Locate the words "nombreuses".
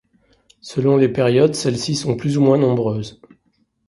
2.57-3.21